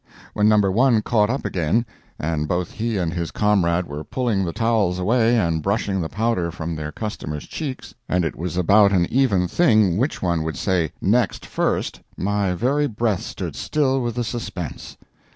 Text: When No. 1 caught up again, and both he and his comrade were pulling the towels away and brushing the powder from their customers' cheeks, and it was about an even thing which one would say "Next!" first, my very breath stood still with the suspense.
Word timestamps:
When 0.33 0.49
No. 0.49 0.57
1 0.57 1.03
caught 1.03 1.29
up 1.29 1.45
again, 1.45 1.85
and 2.17 2.47
both 2.47 2.71
he 2.71 2.97
and 2.97 3.13
his 3.13 3.29
comrade 3.29 3.85
were 3.85 4.03
pulling 4.03 4.43
the 4.43 4.51
towels 4.51 4.97
away 4.97 5.37
and 5.37 5.61
brushing 5.61 6.01
the 6.01 6.09
powder 6.09 6.49
from 6.49 6.75
their 6.75 6.91
customers' 6.91 7.45
cheeks, 7.45 7.93
and 8.09 8.25
it 8.25 8.35
was 8.35 8.57
about 8.57 8.91
an 8.93 9.05
even 9.13 9.47
thing 9.47 9.97
which 9.97 10.19
one 10.19 10.41
would 10.41 10.57
say 10.57 10.91
"Next!" 11.01 11.45
first, 11.45 12.01
my 12.17 12.55
very 12.55 12.87
breath 12.87 13.21
stood 13.21 13.55
still 13.55 14.01
with 14.01 14.15
the 14.15 14.23
suspense. 14.23 14.97